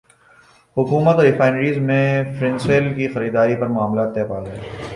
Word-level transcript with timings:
حکومت 0.77 1.15
اور 1.15 1.23
ریفائنریز 1.23 1.77
میں 1.77 2.23
فرنس 2.39 2.69
ئل 2.69 2.93
کی 2.93 3.07
خریداری 3.07 3.55
پر 3.55 3.67
معاملات 3.67 4.15
طے 4.15 4.23
پاگئے 4.23 4.59